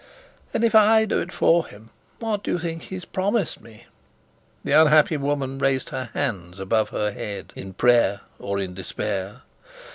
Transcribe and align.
"And 0.51 0.63
if 0.65 0.73
I 0.73 1.05
do 1.05 1.19
it 1.21 1.31
for 1.31 1.67
him, 1.67 1.91
what 2.17 2.41
do 2.41 2.49
you 2.53 2.57
think 2.57 2.81
he's 2.85 3.05
promised 3.05 3.61
me?" 3.61 3.85
The 4.63 4.71
unhappy 4.71 5.15
woman 5.15 5.59
raised 5.59 5.89
her 5.89 6.09
hands 6.15 6.59
above 6.59 6.89
her 6.89 7.11
head, 7.11 7.53
in 7.55 7.73
prayer 7.75 8.21
or 8.39 8.57
in 8.57 8.73
despair. 8.73 9.43